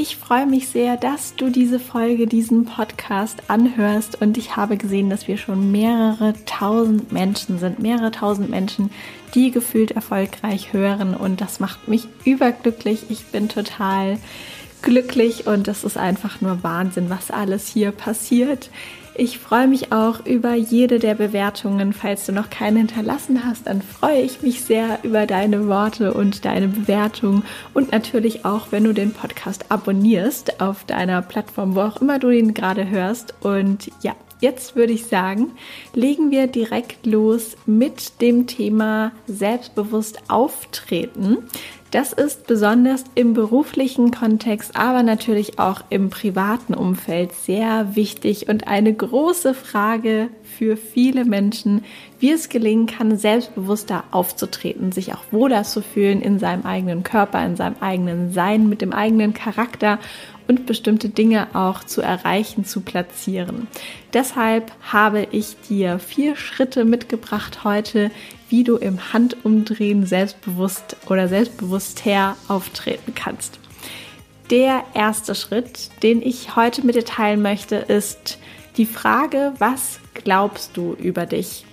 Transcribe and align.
Ich 0.00 0.16
freue 0.16 0.46
mich 0.46 0.68
sehr, 0.68 0.96
dass 0.96 1.34
du 1.34 1.50
diese 1.50 1.80
Folge, 1.80 2.28
diesen 2.28 2.66
Podcast 2.66 3.42
anhörst 3.48 4.22
und 4.22 4.38
ich 4.38 4.54
habe 4.54 4.76
gesehen, 4.76 5.10
dass 5.10 5.26
wir 5.26 5.36
schon 5.38 5.72
mehrere 5.72 6.34
tausend 6.46 7.10
Menschen 7.10 7.58
sind, 7.58 7.80
mehrere 7.80 8.12
tausend 8.12 8.48
Menschen, 8.48 8.90
die 9.34 9.50
gefühlt 9.50 9.90
erfolgreich 9.90 10.72
hören 10.72 11.16
und 11.16 11.40
das 11.40 11.58
macht 11.58 11.88
mich 11.88 12.06
überglücklich. 12.24 13.06
Ich 13.08 13.24
bin 13.24 13.48
total 13.48 14.18
glücklich 14.82 15.48
und 15.48 15.66
es 15.66 15.82
ist 15.82 15.98
einfach 15.98 16.40
nur 16.40 16.62
Wahnsinn, 16.62 17.10
was 17.10 17.32
alles 17.32 17.66
hier 17.66 17.90
passiert. 17.90 18.70
Ich 19.20 19.40
freue 19.40 19.66
mich 19.66 19.90
auch 19.90 20.24
über 20.26 20.54
jede 20.54 21.00
der 21.00 21.16
Bewertungen. 21.16 21.92
Falls 21.92 22.24
du 22.24 22.30
noch 22.30 22.50
keine 22.50 22.78
hinterlassen 22.78 23.44
hast, 23.44 23.66
dann 23.66 23.82
freue 23.82 24.20
ich 24.20 24.42
mich 24.42 24.62
sehr 24.62 25.00
über 25.02 25.26
deine 25.26 25.66
Worte 25.66 26.14
und 26.14 26.44
deine 26.44 26.68
Bewertung 26.68 27.42
und 27.74 27.90
natürlich 27.90 28.44
auch, 28.44 28.68
wenn 28.70 28.84
du 28.84 28.94
den 28.94 29.12
Podcast 29.12 29.72
abonnierst 29.72 30.60
auf 30.60 30.84
deiner 30.84 31.20
Plattform, 31.20 31.74
wo 31.74 31.80
auch 31.80 32.00
immer 32.00 32.20
du 32.20 32.30
ihn 32.30 32.54
gerade 32.54 32.88
hörst. 32.88 33.34
Und 33.40 33.90
ja, 34.02 34.14
Jetzt 34.40 34.76
würde 34.76 34.92
ich 34.92 35.06
sagen, 35.06 35.52
legen 35.94 36.30
wir 36.30 36.46
direkt 36.46 37.06
los 37.06 37.56
mit 37.66 38.20
dem 38.20 38.46
Thema 38.46 39.10
selbstbewusst 39.26 40.20
auftreten. 40.28 41.38
Das 41.90 42.12
ist 42.12 42.46
besonders 42.46 43.04
im 43.14 43.32
beruflichen 43.32 44.10
Kontext, 44.10 44.76
aber 44.76 45.02
natürlich 45.02 45.58
auch 45.58 45.80
im 45.88 46.10
privaten 46.10 46.74
Umfeld 46.74 47.32
sehr 47.32 47.96
wichtig 47.96 48.48
und 48.48 48.68
eine 48.68 48.92
große 48.92 49.54
Frage 49.54 50.28
für 50.42 50.76
viele 50.76 51.24
Menschen, 51.24 51.82
wie 52.18 52.30
es 52.30 52.50
gelingen 52.50 52.86
kann, 52.86 53.16
selbstbewusster 53.16 54.04
aufzutreten, 54.10 54.92
sich 54.92 55.14
auch 55.14 55.22
wohler 55.30 55.62
zu 55.64 55.80
fühlen 55.80 56.20
in 56.20 56.38
seinem 56.38 56.66
eigenen 56.66 57.04
Körper, 57.04 57.44
in 57.44 57.56
seinem 57.56 57.76
eigenen 57.80 58.32
Sein, 58.32 58.68
mit 58.68 58.82
dem 58.82 58.92
eigenen 58.92 59.32
Charakter 59.32 59.98
und 60.48 60.66
bestimmte 60.66 61.10
Dinge 61.10 61.48
auch 61.54 61.84
zu 61.84 62.00
erreichen, 62.00 62.64
zu 62.64 62.80
platzieren. 62.80 63.68
Deshalb 64.12 64.72
habe 64.80 65.28
ich 65.30 65.56
dir 65.68 65.98
vier 65.98 66.34
Schritte 66.36 66.84
mitgebracht 66.84 67.64
heute, 67.64 68.10
wie 68.48 68.64
du 68.64 68.76
im 68.76 69.12
Handumdrehen 69.12 70.06
selbstbewusst 70.06 70.96
oder 71.08 71.28
selbstbewusster 71.28 72.36
auftreten 72.48 73.14
kannst. 73.14 73.60
Der 74.50 74.82
erste 74.94 75.34
Schritt, 75.34 75.90
den 76.02 76.22
ich 76.22 76.56
heute 76.56 76.84
mit 76.84 76.94
dir 76.96 77.04
teilen 77.04 77.42
möchte, 77.42 77.76
ist 77.76 78.38
die 78.78 78.86
Frage, 78.86 79.52
was 79.58 80.00
glaubst 80.14 80.76
du 80.76 80.94
über 80.94 81.26
dich? 81.26 81.66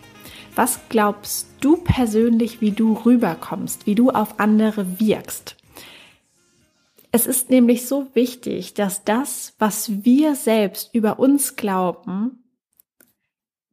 Was 0.55 0.79
glaubst 0.89 1.47
du 1.61 1.77
persönlich, 1.77 2.59
wie 2.61 2.71
du 2.71 2.93
rüberkommst, 2.93 3.85
wie 3.85 3.95
du 3.95 4.09
auf 4.09 4.39
andere 4.39 4.99
wirkst? 4.99 5.55
Es 7.15 7.27
ist 7.27 7.49
nämlich 7.49 7.87
so 7.87 8.07
wichtig, 8.13 8.73
dass 8.73 9.05
das, 9.05 9.53
was 9.57 10.03
wir 10.03 10.35
selbst 10.35 10.93
über 10.93 11.17
uns 11.17 11.55
glauben, 11.55 12.43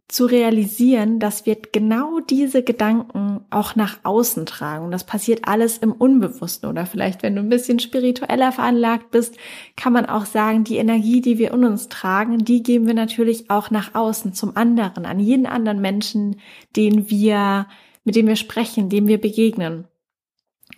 zu 0.07 0.27
realisieren, 0.27 1.19
dass 1.19 1.45
wir 1.45 1.57
genau 1.57 2.21
diese 2.21 2.63
Gedanken 2.63 3.41
auch 3.51 3.75
nach 3.75 3.99
außen 4.05 4.47
tragen. 4.47 4.85
Und 4.85 4.93
das 4.93 5.03
passiert 5.03 5.49
alles 5.49 5.79
im 5.79 5.91
Unbewussten. 5.91 6.69
Oder 6.69 6.87
vielleicht, 6.87 7.25
wenn 7.25 7.35
du 7.35 7.43
ein 7.43 7.49
bisschen 7.49 7.81
spiritueller 7.81 8.53
veranlagt 8.53 9.11
bist, 9.11 9.37
kann 9.75 9.93
man 9.93 10.07
auch 10.07 10.27
sagen, 10.27 10.63
die 10.63 10.77
Energie, 10.77 11.21
die 11.21 11.39
wir 11.39 11.53
in 11.53 11.65
uns 11.65 11.89
tragen, 11.89 12.45
die 12.45 12.63
geben 12.63 12.87
wir 12.87 12.95
natürlich 12.95 13.51
auch 13.51 13.73
nach 13.73 13.97
außen 13.97 14.35
zum 14.35 14.57
anderen, 14.57 15.05
an 15.05 15.19
jeden 15.19 15.47
anderen 15.47 15.81
Menschen, 15.81 16.37
den 16.77 17.11
wir, 17.11 17.67
mit 18.05 18.15
dem 18.15 18.29
wir 18.29 18.37
sprechen, 18.37 18.89
dem 18.89 19.09
wir 19.09 19.21
begegnen. 19.21 19.89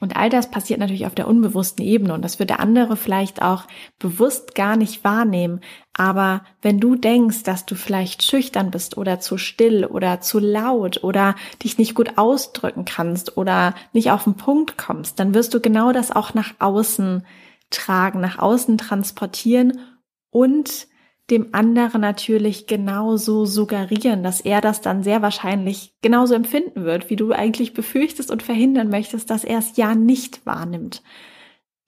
Und 0.00 0.16
all 0.16 0.28
das 0.28 0.50
passiert 0.50 0.81
natürlich 0.81 1.06
auf 1.06 1.15
der 1.15 1.28
unbewussten 1.28 1.84
Ebene 1.84 2.15
und 2.15 2.22
das 2.22 2.38
wird 2.38 2.50
der 2.50 2.60
andere 2.60 2.97
vielleicht 2.97 3.43
auch 3.43 3.65
bewusst 3.99 4.55
gar 4.55 4.77
nicht 4.77 5.05
wahrnehmen. 5.05 5.60
Aber 5.93 6.44
wenn 6.62 6.81
du 6.81 6.97
denkst, 6.97 7.44
dass 7.44 7.65
du 7.65 7.75
vielleicht 7.75 8.22
schüchtern 8.22 8.71
bist 8.71 8.97
oder 8.97 9.21
zu 9.21 9.38
still 9.38 9.84
oder 9.84 10.21
zu 10.21 10.41
laut 10.41 11.04
oder 11.04 11.37
dich 11.62 11.78
nicht 11.78 11.94
gut 11.94 12.19
ausdrücken 12.19 12.84
kannst 12.84 13.37
oder 13.37 13.75
nicht 13.93 14.10
auf 14.10 14.25
den 14.25 14.34
Punkt 14.34 14.77
kommst, 14.77 15.21
dann 15.21 15.34
wirst 15.34 15.54
du 15.54 15.60
genau 15.60 15.93
das 15.93 16.10
auch 16.10 16.34
nach 16.34 16.54
außen 16.59 17.25
tragen, 17.71 18.21
nach 18.21 18.38
außen 18.38 18.78
transportieren 18.78 19.78
und 20.31 20.88
dem 21.30 21.48
anderen 21.52 22.02
natürlich 22.02 22.66
genauso 22.66 23.46
suggerieren, 23.46 24.22
dass 24.22 24.40
er 24.40 24.60
das 24.60 24.82
dann 24.82 25.02
sehr 25.02 25.22
wahrscheinlich 25.22 25.94
genauso 26.02 26.34
empfinden 26.34 26.84
wird, 26.84 27.08
wie 27.08 27.16
du 27.16 27.32
eigentlich 27.32 27.72
befürchtest 27.72 28.30
und 28.30 28.42
verhindern 28.42 28.90
möchtest, 28.90 29.30
dass 29.30 29.44
er 29.44 29.58
es 29.58 29.76
ja 29.76 29.94
nicht 29.94 30.44
wahrnimmt. 30.44 31.02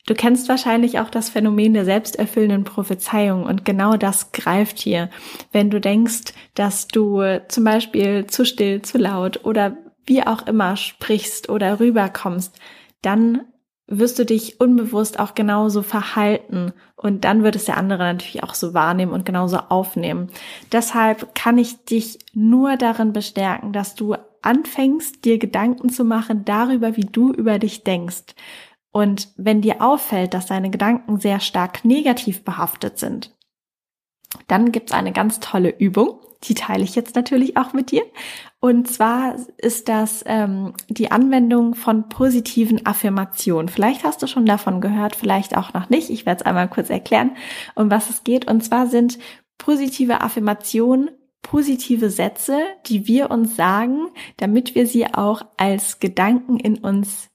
Du 0.06 0.14
kennst 0.14 0.48
wahrscheinlich 0.48 1.00
auch 1.00 1.10
das 1.10 1.28
Phänomen 1.28 1.74
der 1.74 1.84
selbsterfüllenden 1.84 2.64
Prophezeiung 2.64 3.44
und 3.44 3.64
genau 3.64 3.96
das 3.96 4.30
greift 4.30 4.78
hier. 4.78 5.10
Wenn 5.50 5.68
du 5.68 5.80
denkst, 5.80 6.32
dass 6.54 6.86
du 6.86 7.22
zum 7.48 7.64
Beispiel 7.64 8.26
zu 8.26 8.44
still, 8.44 8.82
zu 8.82 8.98
laut 8.98 9.44
oder 9.44 9.76
wie 10.06 10.22
auch 10.22 10.46
immer 10.46 10.76
sprichst 10.76 11.48
oder 11.48 11.80
rüberkommst, 11.80 12.56
dann 13.02 13.42
wirst 13.88 14.18
du 14.18 14.24
dich 14.24 14.60
unbewusst 14.60 15.18
auch 15.20 15.34
genauso 15.34 15.82
verhalten 15.82 16.72
und 16.96 17.24
dann 17.24 17.44
wird 17.44 17.54
es 17.54 17.66
der 17.66 17.76
andere 17.76 18.02
natürlich 18.02 18.42
auch 18.42 18.54
so 18.54 18.74
wahrnehmen 18.74 19.12
und 19.12 19.24
genauso 19.24 19.58
aufnehmen. 19.58 20.30
Deshalb 20.72 21.34
kann 21.34 21.56
ich 21.56 21.84
dich 21.84 22.18
nur 22.32 22.76
darin 22.76 23.12
bestärken, 23.12 23.72
dass 23.72 23.94
du 23.94 24.16
anfängst, 24.42 25.24
dir 25.24 25.38
Gedanken 25.38 25.88
zu 25.88 26.04
machen 26.04 26.44
darüber, 26.44 26.96
wie 26.96 27.04
du 27.04 27.32
über 27.32 27.58
dich 27.58 27.84
denkst. 27.84 28.34
Und 28.90 29.28
wenn 29.36 29.60
dir 29.60 29.82
auffällt, 29.82 30.34
dass 30.34 30.46
deine 30.46 30.70
Gedanken 30.70 31.20
sehr 31.20 31.40
stark 31.40 31.84
negativ 31.84 32.44
behaftet 32.44 32.98
sind, 32.98 33.36
dann 34.48 34.72
gibt's 34.72 34.92
eine 34.92 35.12
ganz 35.12 35.38
tolle 35.40 35.70
Übung, 35.70 36.20
die 36.44 36.54
teile 36.54 36.84
ich 36.84 36.94
jetzt 36.94 37.14
natürlich 37.14 37.56
auch 37.56 37.72
mit 37.72 37.90
dir. 37.90 38.02
Und 38.60 38.88
zwar 38.88 39.36
ist 39.58 39.88
das 39.88 40.22
ähm, 40.26 40.74
die 40.88 41.10
Anwendung 41.10 41.74
von 41.74 42.08
positiven 42.08 42.84
Affirmationen. 42.84 43.68
Vielleicht 43.68 44.04
hast 44.04 44.22
du 44.22 44.26
schon 44.26 44.46
davon 44.46 44.80
gehört, 44.80 45.16
vielleicht 45.16 45.56
auch 45.56 45.72
noch 45.72 45.88
nicht. 45.88 46.10
Ich 46.10 46.26
werde 46.26 46.40
es 46.40 46.46
einmal 46.46 46.68
kurz 46.68 46.90
erklären, 46.90 47.36
um 47.74 47.90
was 47.90 48.10
es 48.10 48.24
geht. 48.24 48.46
Und 48.48 48.62
zwar 48.62 48.86
sind 48.86 49.18
positive 49.58 50.20
Affirmationen 50.20 51.10
positive 51.46 52.10
Sätze, 52.10 52.58
die 52.86 53.06
wir 53.06 53.30
uns 53.30 53.54
sagen, 53.54 54.08
damit 54.36 54.74
wir 54.74 54.86
sie 54.86 55.06
auch 55.06 55.42
als 55.56 56.00
Gedanken 56.00 56.58
in 56.58 56.78
uns 56.78 57.30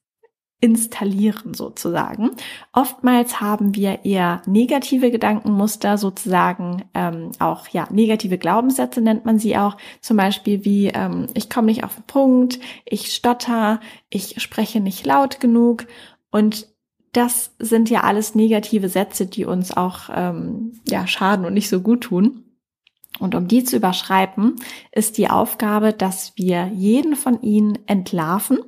installieren 0.61 1.55
sozusagen. 1.55 2.31
Oftmals 2.71 3.41
haben 3.41 3.75
wir 3.75 4.05
eher 4.05 4.43
negative 4.45 5.09
Gedankenmuster 5.09 5.97
sozusagen, 5.97 6.83
ähm, 6.93 7.31
auch 7.39 7.67
ja 7.67 7.87
negative 7.91 8.37
Glaubenssätze 8.37 9.01
nennt 9.01 9.25
man 9.25 9.39
sie 9.39 9.57
auch, 9.57 9.75
zum 10.01 10.17
Beispiel 10.17 10.63
wie 10.63 10.87
ähm, 10.87 11.27
ich 11.33 11.49
komme 11.49 11.65
nicht 11.65 11.83
auf 11.83 11.95
den 11.95 12.03
Punkt, 12.03 12.59
ich 12.85 13.13
stotter, 13.13 13.79
ich 14.09 14.39
spreche 14.39 14.79
nicht 14.79 15.05
laut 15.05 15.39
genug 15.39 15.87
und 16.29 16.67
das 17.11 17.53
sind 17.59 17.89
ja 17.89 18.01
alles 18.01 18.35
negative 18.35 18.87
Sätze, 18.87 19.25
die 19.25 19.45
uns 19.45 19.75
auch 19.75 20.09
ähm, 20.13 20.79
ja 20.87 21.07
schaden 21.07 21.45
und 21.45 21.55
nicht 21.55 21.69
so 21.69 21.81
gut 21.81 22.01
tun. 22.01 22.45
Und 23.19 23.35
um 23.35 23.47
die 23.47 23.63
zu 23.63 23.75
überschreiben, 23.75 24.55
ist 24.91 25.17
die 25.17 25.29
Aufgabe, 25.29 25.91
dass 25.91 26.33
wir 26.37 26.71
jeden 26.73 27.15
von 27.15 27.41
ihnen 27.41 27.77
entlarven 27.85 28.59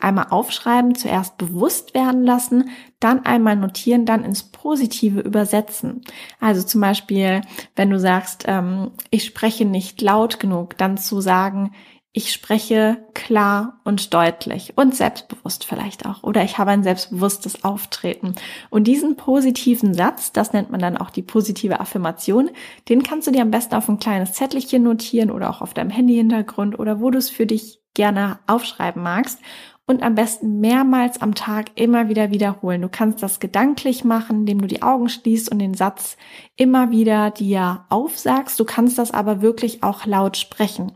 Einmal 0.00 0.26
aufschreiben, 0.30 0.94
zuerst 0.94 1.38
bewusst 1.38 1.94
werden 1.94 2.24
lassen, 2.24 2.70
dann 3.00 3.24
einmal 3.24 3.56
notieren, 3.56 4.06
dann 4.06 4.24
ins 4.24 4.44
Positive 4.44 5.20
übersetzen. 5.20 6.02
Also 6.40 6.62
zum 6.62 6.80
Beispiel, 6.80 7.42
wenn 7.76 7.90
du 7.90 7.98
sagst, 7.98 8.44
ähm, 8.46 8.92
ich 9.10 9.24
spreche 9.24 9.64
nicht 9.64 10.00
laut 10.00 10.40
genug, 10.40 10.78
dann 10.78 10.96
zu 10.96 11.20
sagen, 11.20 11.72
ich 12.14 12.30
spreche 12.30 13.02
klar 13.14 13.80
und 13.84 14.12
deutlich 14.12 14.74
und 14.76 14.94
selbstbewusst 14.94 15.64
vielleicht 15.64 16.04
auch. 16.04 16.22
Oder 16.22 16.44
ich 16.44 16.58
habe 16.58 16.70
ein 16.70 16.82
selbstbewusstes 16.82 17.64
Auftreten. 17.64 18.34
Und 18.68 18.84
diesen 18.84 19.16
positiven 19.16 19.94
Satz, 19.94 20.30
das 20.30 20.52
nennt 20.52 20.70
man 20.70 20.80
dann 20.80 20.98
auch 20.98 21.08
die 21.08 21.22
positive 21.22 21.80
Affirmation, 21.80 22.50
den 22.90 23.02
kannst 23.02 23.28
du 23.28 23.30
dir 23.30 23.40
am 23.40 23.50
besten 23.50 23.74
auf 23.76 23.88
ein 23.88 23.98
kleines 23.98 24.34
Zettelchen 24.34 24.82
notieren 24.82 25.30
oder 25.30 25.48
auch 25.48 25.62
auf 25.62 25.72
deinem 25.72 25.88
Handyhintergrund 25.88 26.78
oder 26.78 27.00
wo 27.00 27.10
du 27.10 27.16
es 27.16 27.30
für 27.30 27.46
dich 27.46 27.80
gerne 27.94 28.38
aufschreiben 28.46 29.02
magst 29.02 29.38
und 29.86 30.02
am 30.02 30.14
besten 30.14 30.60
mehrmals 30.60 31.20
am 31.20 31.34
Tag 31.34 31.70
immer 31.74 32.08
wieder 32.08 32.30
wiederholen. 32.30 32.82
Du 32.82 32.88
kannst 32.88 33.22
das 33.22 33.40
gedanklich 33.40 34.04
machen, 34.04 34.40
indem 34.40 34.60
du 34.60 34.66
die 34.66 34.82
Augen 34.82 35.08
schließt 35.08 35.50
und 35.50 35.58
den 35.58 35.74
Satz 35.74 36.16
immer 36.56 36.90
wieder 36.90 37.30
dir 37.30 37.84
aufsagst. 37.88 38.58
Du 38.60 38.64
kannst 38.64 38.98
das 38.98 39.10
aber 39.10 39.42
wirklich 39.42 39.82
auch 39.82 40.06
laut 40.06 40.36
sprechen. 40.36 40.92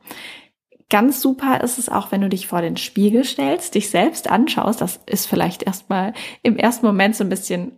Ganz 0.88 1.20
super 1.20 1.62
ist 1.62 1.78
es 1.78 1.88
auch, 1.88 2.12
wenn 2.12 2.20
du 2.20 2.28
dich 2.28 2.46
vor 2.46 2.62
den 2.62 2.76
Spiegel 2.76 3.24
stellst, 3.24 3.74
dich 3.74 3.90
selbst 3.90 4.30
anschaust. 4.30 4.80
Das 4.80 5.00
ist 5.06 5.26
vielleicht 5.26 5.64
erstmal 5.64 6.12
im 6.44 6.56
ersten 6.56 6.86
Moment 6.86 7.16
so 7.16 7.24
ein 7.24 7.30
bisschen 7.30 7.72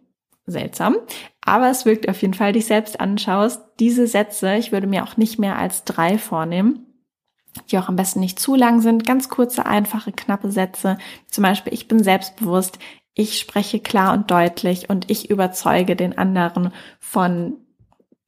seltsam, 0.45 0.97
aber 1.41 1.71
es 1.71 1.85
wirkt 1.87 2.09
auf 2.09 2.21
jeden 2.21 2.35
Fall, 2.35 2.53
dich 2.53 2.67
selbst 2.67 3.01
anschaust. 3.01 3.63
Diese 3.81 4.07
Sätze, 4.07 4.57
ich 4.57 4.73
würde 4.73 4.87
mir 4.87 5.05
auch 5.05 5.17
nicht 5.17 5.39
mehr 5.39 5.57
als 5.59 5.85
drei 5.85 6.19
vornehmen, 6.19 6.88
die 7.71 7.79
auch 7.79 7.89
am 7.89 7.97
besten 7.97 8.21
nicht 8.21 8.39
zu 8.39 8.55
lang 8.55 8.81
sind, 8.81 9.07
ganz 9.07 9.29
kurze, 9.29 9.67
einfache, 9.67 10.13
knappe 10.13 10.51
Sätze. 10.51 10.99
Zum 11.29 11.43
Beispiel, 11.43 11.73
ich 11.73 11.89
bin 11.89 12.03
selbstbewusst, 12.03 12.79
ich 13.15 13.39
spreche 13.39 13.81
klar 13.81 14.13
und 14.13 14.31
deutlich 14.31 14.91
und 14.91 15.11
ich 15.11 15.29
überzeuge 15.31 15.97
den 15.97 16.17
anderen 16.17 16.73
von 17.01 17.57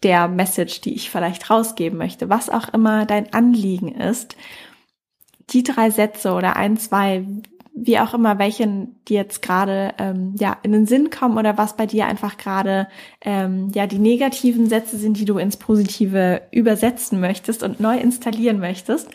der 0.02 0.28
Message, 0.28 0.80
die 0.80 0.94
ich 0.94 1.10
vielleicht 1.10 1.50
rausgeben 1.50 1.98
möchte, 1.98 2.28
was 2.28 2.48
auch 2.48 2.68
immer 2.70 3.06
dein 3.06 3.32
Anliegen 3.32 3.94
ist. 3.94 4.36
Die 5.50 5.62
drei 5.62 5.90
Sätze 5.90 6.32
oder 6.32 6.56
ein, 6.56 6.76
zwei, 6.76 7.24
wie 7.74 7.98
auch 7.98 8.14
immer, 8.14 8.38
welchen 8.38 8.96
die 9.06 9.14
jetzt 9.14 9.42
gerade 9.42 9.94
ähm, 9.98 10.34
ja 10.38 10.56
in 10.62 10.72
den 10.72 10.86
Sinn 10.86 11.10
kommen 11.10 11.38
oder 11.38 11.56
was 11.56 11.76
bei 11.76 11.86
dir 11.86 12.06
einfach 12.06 12.36
gerade 12.36 12.88
ähm, 13.20 13.70
ja 13.74 13.86
die 13.86 13.98
negativen 13.98 14.68
Sätze 14.68 14.98
sind, 14.98 15.18
die 15.18 15.24
du 15.24 15.38
ins 15.38 15.56
Positive 15.56 16.42
übersetzen 16.50 17.20
möchtest 17.20 17.62
und 17.62 17.80
neu 17.80 17.96
installieren 17.96 18.58
möchtest, 18.58 19.08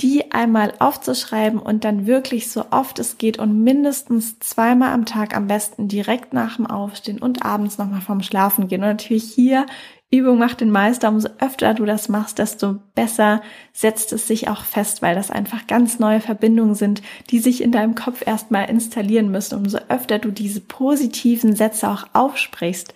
die 0.00 0.32
einmal 0.32 0.72
aufzuschreiben 0.78 1.58
und 1.58 1.84
dann 1.84 2.06
wirklich 2.06 2.50
so 2.50 2.64
oft 2.70 2.98
es 2.98 3.18
geht 3.18 3.38
und 3.38 3.62
mindestens 3.62 4.38
zweimal 4.38 4.92
am 4.92 5.04
Tag 5.04 5.36
am 5.36 5.46
besten 5.46 5.88
direkt 5.88 6.32
nach 6.32 6.56
dem 6.56 6.66
Aufstehen 6.66 7.18
und 7.18 7.44
abends 7.44 7.76
nochmal 7.76 8.00
vorm 8.00 8.22
Schlafen 8.22 8.68
gehen 8.68 8.82
und 8.82 8.88
natürlich 8.88 9.24
hier 9.24 9.66
Übung 10.12 10.38
macht 10.38 10.60
den 10.60 10.72
Meister. 10.72 11.08
Umso 11.08 11.28
öfter 11.38 11.72
du 11.74 11.84
das 11.84 12.08
machst, 12.08 12.38
desto 12.38 12.76
besser 12.94 13.42
setzt 13.72 14.12
es 14.12 14.26
sich 14.26 14.48
auch 14.48 14.64
fest, 14.64 15.02
weil 15.02 15.14
das 15.14 15.30
einfach 15.30 15.68
ganz 15.68 16.00
neue 16.00 16.20
Verbindungen 16.20 16.74
sind, 16.74 17.00
die 17.30 17.38
sich 17.38 17.62
in 17.62 17.70
deinem 17.70 17.94
Kopf 17.94 18.26
erstmal 18.26 18.68
installieren 18.68 19.30
müssen. 19.30 19.56
Umso 19.56 19.78
öfter 19.88 20.18
du 20.18 20.32
diese 20.32 20.60
positiven 20.60 21.54
Sätze 21.54 21.88
auch 21.88 22.06
aufsprichst, 22.12 22.92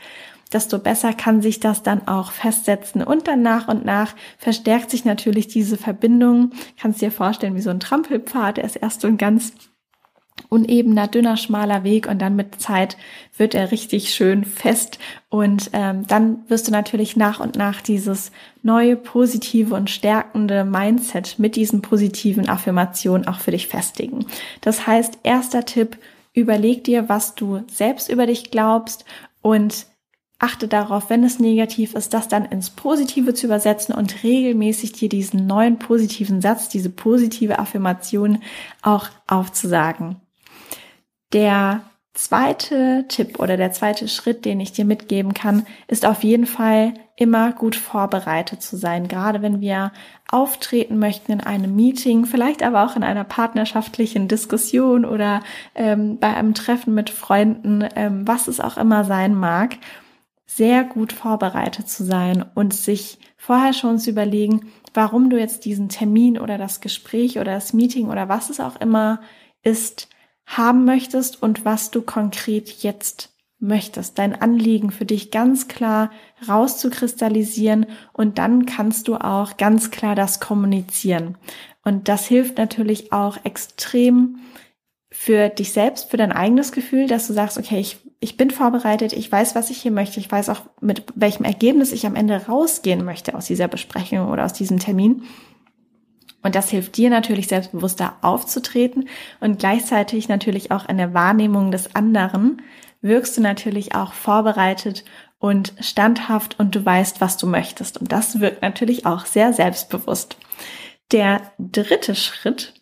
desto 0.55 0.79
besser 0.79 1.13
kann 1.13 1.43
sich 1.43 1.61
das 1.61 1.83
dann 1.83 2.09
auch 2.09 2.33
festsetzen. 2.33 3.03
Und 3.03 3.29
dann 3.29 3.43
nach 3.43 3.69
und 3.69 3.85
nach 3.85 4.15
verstärkt 4.39 4.91
sich 4.91 5.05
natürlich 5.05 5.49
diese 5.49 5.77
Verbindung. 5.77 6.53
Kannst 6.81 7.03
dir 7.03 7.11
vorstellen, 7.11 7.57
wie 7.57 7.61
so 7.61 7.71
ein 7.71 7.81
Trampelpfad. 7.81 8.57
Der 8.57 8.65
ist 8.65 8.77
erst 8.77 9.01
so 9.03 9.09
ein 9.09 9.19
ganz 9.19 9.53
unebener, 10.49 11.09
dünner, 11.09 11.37
schmaler 11.37 11.85
Weg 11.85 12.07
und 12.09 12.21
dann 12.21 12.37
mit 12.37 12.61
Zeit 12.61 12.97
wird 13.37 13.55
er 13.55 13.71
richtig 13.71 14.15
schön 14.15 14.45
fest 14.45 14.99
und 15.29 15.71
ähm, 15.73 16.07
dann 16.07 16.49
wirst 16.49 16.69
du 16.69 16.73
natürlich 16.73 17.17
nach 17.17 17.41
und 17.41 17.57
nach 17.57 17.81
dieses 17.81 18.31
neue, 18.63 18.97
positive 18.97 19.75
und 19.75 19.91
stärkende 19.91 20.65
Mindset 20.65 21.39
mit 21.39 21.57
diesen 21.57 21.83
positiven 21.83 22.49
Affirmationen 22.49 23.27
auch 23.27 23.39
für 23.39 23.53
dich 23.53 23.69
festigen. 23.69 24.27
Das 24.61 24.87
heißt, 24.87 25.19
erster 25.23 25.65
Tipp, 25.65 25.99
überleg 26.33 26.85
dir, 26.85 27.09
was 27.09 27.35
du 27.35 27.63
selbst 27.69 28.11
über 28.11 28.27
dich 28.27 28.51
glaubst 28.51 29.05
und 29.41 29.87
achte 30.45 30.69
darauf, 30.69 31.09
wenn 31.09 31.25
es 31.25 31.39
negativ 31.39 31.95
ist, 31.95 32.13
das 32.13 32.29
dann 32.29 32.45
ins 32.45 32.69
Positive 32.69 33.33
zu 33.33 33.47
übersetzen 33.47 33.95
und 33.95 34.23
regelmäßig 34.23 34.93
dir 34.93 35.09
diesen 35.09 35.47
neuen 35.47 35.79
positiven 35.79 36.43
Satz, 36.43 36.69
diese 36.69 36.91
positive 36.91 37.59
Affirmation 37.59 38.43
auch 38.83 39.09
aufzusagen. 39.27 40.17
Der 41.33 41.81
zweite 42.13 43.07
Tipp 43.09 43.41
oder 43.41 43.57
der 43.57 43.73
zweite 43.73 44.07
Schritt, 44.07 44.45
den 44.45 44.61
ich 44.61 44.73
dir 44.73 44.85
mitgeben 44.85 45.33
kann, 45.33 45.67
ist 45.89 46.05
auf 46.05 46.23
jeden 46.23 46.47
Fall 46.47 46.93
immer 47.17 47.53
gut 47.53 47.75
vorbereitet 47.75 48.61
zu 48.61 48.77
sein. 48.77 49.09
Gerade 49.09 49.41
wenn 49.41 49.63
wir 49.63 49.93
auftreten 50.31 50.99
möchten 50.99 51.33
in 51.33 51.41
einem 51.41 51.75
Meeting, 51.75 52.27
vielleicht 52.27 52.63
aber 52.63 52.85
auch 52.85 52.97
in 52.97 53.03
einer 53.03 53.25
partnerschaftlichen 53.25 54.29
Diskussion 54.29 55.07
oder 55.07 55.41
ähm, 55.75 56.19
bei 56.19 56.35
einem 56.35 56.53
Treffen 56.53 56.93
mit 56.93 57.09
Freunden, 57.09 57.89
ähm, 57.97 58.29
was 58.29 58.47
es 58.47 58.61
auch 58.61 58.77
immer 58.77 59.05
sein 59.05 59.35
mag, 59.35 59.79
sehr 60.47 60.85
gut 60.85 61.13
vorbereitet 61.13 61.89
zu 61.89 62.05
sein 62.05 62.45
und 62.55 62.75
sich 62.75 63.19
vorher 63.37 63.73
schon 63.73 63.99
zu 63.99 64.11
überlegen, 64.11 64.73
warum 64.93 65.31
du 65.31 65.39
jetzt 65.39 65.65
diesen 65.65 65.89
Termin 65.89 66.39
oder 66.39 66.59
das 66.59 66.81
Gespräch 66.81 67.39
oder 67.39 67.53
das 67.53 67.73
Meeting 67.73 68.09
oder 68.09 68.29
was 68.29 68.51
es 68.51 68.61
auch 68.61 68.81
immer 68.81 69.21
ist, 69.63 70.09
haben 70.47 70.85
möchtest 70.85 71.43
und 71.43 71.65
was 71.65 71.91
du 71.91 72.03
konkret 72.03 72.69
jetzt 72.83 73.35
möchtest. 73.59 74.19
Dein 74.19 74.41
Anliegen 74.41 74.91
für 74.91 75.07
dich 75.07 75.31
ganz 75.31 75.69
klar 75.69 76.11
rauszukristallisieren 76.47 77.87
und 78.13 78.39
dann 78.39 78.67
kannst 78.67 79.09
du 79.09 79.17
auch 79.17 79.57
ganz 79.57 79.91
klar 79.91 80.15
das 80.15 80.41
kommunizieren. 80.41 81.37
Und 81.83 82.09
das 82.09 82.27
hilft 82.27 82.59
natürlich 82.59 83.13
auch 83.13 83.39
extrem 83.45 84.39
für 85.11 85.49
dich 85.49 85.73
selbst, 85.73 86.11
für 86.11 86.17
dein 86.17 86.33
eigenes 86.33 86.73
Gefühl, 86.73 87.07
dass 87.07 87.27
du 87.27 87.33
sagst, 87.33 87.59
okay, 87.59 87.79
ich, 87.79 87.99
ich 88.25 88.39
bin 88.39 88.51
vorbereitet, 88.51 89.13
ich 89.13 89.31
weiß, 89.31 89.55
was 89.55 89.69
ich 89.69 89.83
hier 89.83 89.91
möchte, 89.91 90.19
ich 90.19 90.33
weiß 90.33 90.49
auch, 90.49 90.63
mit 90.81 91.05
welchem 91.15 91.45
Ergebnis 91.45 91.93
ich 91.93 92.07
am 92.07 92.17
Ende 92.17 92.47
rausgehen 92.47 93.05
möchte 93.05 93.35
aus 93.35 93.45
dieser 93.45 93.69
Besprechung 93.69 94.31
oder 94.31 94.47
aus 94.47 94.55
diesem 94.55 94.79
Termin. 94.79 95.25
Und 96.43 96.55
das 96.55 96.71
hilft 96.71 96.97
dir 96.97 97.11
natürlich 97.11 97.49
selbstbewusster 97.49 98.17
aufzutreten 98.23 99.11
und 99.41 99.59
gleichzeitig 99.59 100.29
natürlich 100.29 100.71
auch 100.71 100.89
in 100.89 100.97
der 100.97 101.13
Wahrnehmung 101.13 101.71
des 101.71 101.95
anderen 101.95 102.63
wirkst 103.03 103.37
du 103.37 103.43
natürlich 103.43 103.95
auch 103.95 104.15
vorbereitet 104.15 105.05
und 105.39 105.75
standhaft 105.81 106.59
und 106.59 106.75
du 106.75 106.83
weißt, 106.83 107.21
was 107.21 107.37
du 107.37 107.47
möchtest. 107.47 107.99
Und 107.99 108.11
das 108.11 108.41
wirkt 108.41 108.63
natürlich 108.63 109.05
auch 109.05 109.27
sehr 109.27 109.53
selbstbewusst. 109.53 110.39
Der 111.13 111.43
dritte 111.59 112.15
Schritt 112.15 112.73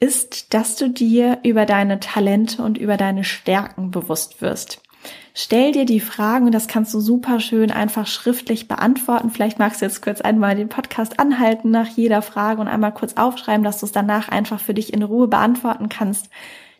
ist, 0.00 0.54
dass 0.54 0.76
du 0.76 0.88
dir 0.88 1.38
über 1.44 1.66
deine 1.66 2.00
Talente 2.00 2.62
und 2.62 2.78
über 2.78 2.96
deine 2.96 3.22
Stärken 3.22 3.90
bewusst 3.90 4.40
wirst. 4.40 4.80
Stell 5.34 5.72
dir 5.72 5.84
die 5.84 6.00
Fragen 6.00 6.46
und 6.46 6.52
das 6.52 6.66
kannst 6.66 6.92
du 6.92 7.00
super 7.00 7.40
schön 7.40 7.70
einfach 7.70 8.06
schriftlich 8.06 8.66
beantworten. 8.66 9.30
Vielleicht 9.30 9.58
magst 9.58 9.80
du 9.80 9.84
jetzt 9.84 10.02
kurz 10.02 10.20
einmal 10.20 10.56
den 10.56 10.68
Podcast 10.68 11.20
anhalten 11.20 11.70
nach 11.70 11.86
jeder 11.86 12.22
Frage 12.22 12.60
und 12.60 12.68
einmal 12.68 12.92
kurz 12.92 13.14
aufschreiben, 13.14 13.62
dass 13.62 13.80
du 13.80 13.86
es 13.86 13.92
danach 13.92 14.28
einfach 14.28 14.60
für 14.60 14.74
dich 14.74 14.92
in 14.92 15.02
Ruhe 15.02 15.28
beantworten 15.28 15.88
kannst. 15.88 16.30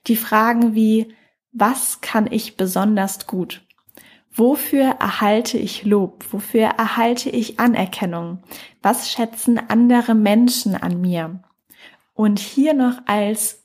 Die 0.07 0.17
Fragen 0.17 0.75
wie, 0.75 1.15
was 1.53 2.01
kann 2.01 2.27
ich 2.31 2.57
besonders 2.57 3.27
gut? 3.27 3.63
Wofür 4.33 4.97
erhalte 5.01 5.59
ich 5.59 5.85
Lob? 5.85 6.25
Wofür 6.31 6.67
erhalte 6.67 7.31
ich 7.31 7.61
Anerkennung? 7.61 8.43
Was 8.83 9.11
schätzen 9.11 9.61
andere 9.69 10.15
Menschen 10.15 10.75
an 10.75 11.01
mir? 11.01 11.43
Und 12.21 12.39
hier 12.39 12.75
noch 12.75 12.99
als 13.07 13.65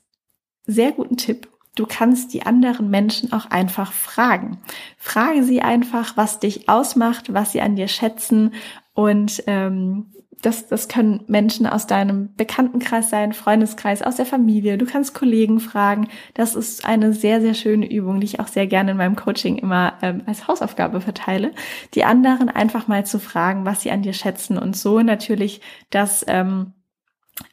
sehr 0.64 0.92
guten 0.92 1.18
Tipp, 1.18 1.48
Du 1.74 1.84
kannst 1.84 2.32
die 2.32 2.40
anderen 2.40 2.88
Menschen 2.88 3.34
auch 3.34 3.50
einfach 3.50 3.92
fragen. 3.92 4.62
Frage 4.96 5.42
sie 5.42 5.60
einfach, 5.60 6.16
was 6.16 6.40
dich 6.40 6.70
ausmacht, 6.70 7.34
was 7.34 7.52
sie 7.52 7.60
an 7.60 7.76
dir 7.76 7.86
schätzen 7.86 8.54
und 8.94 9.44
ähm, 9.46 10.06
das, 10.40 10.68
das 10.68 10.88
können 10.88 11.24
Menschen 11.26 11.66
aus 11.66 11.86
deinem 11.86 12.34
Bekanntenkreis 12.34 13.10
sein, 13.10 13.34
Freundeskreis, 13.34 14.00
aus 14.00 14.16
der 14.16 14.24
Familie. 14.24 14.78
Du 14.78 14.86
kannst 14.86 15.12
Kollegen 15.12 15.60
fragen. 15.60 16.08
Das 16.32 16.54
ist 16.54 16.86
eine 16.86 17.12
sehr, 17.12 17.42
sehr 17.42 17.54
schöne 17.54 17.90
Übung, 17.90 18.20
die 18.20 18.26
ich 18.26 18.40
auch 18.40 18.48
sehr 18.48 18.66
gerne 18.66 18.92
in 18.92 18.96
meinem 18.96 19.16
Coaching 19.16 19.58
immer 19.58 19.98
ähm, 20.00 20.22
als 20.24 20.48
Hausaufgabe 20.48 21.02
verteile. 21.02 21.52
Die 21.92 22.04
anderen 22.04 22.48
einfach 22.48 22.88
mal 22.88 23.04
zu 23.04 23.18
fragen, 23.18 23.66
was 23.66 23.82
sie 23.82 23.90
an 23.90 24.00
dir 24.00 24.14
schätzen 24.14 24.56
und 24.56 24.76
so 24.76 25.00
natürlich 25.00 25.60
das 25.90 26.24
ähm, 26.26 26.72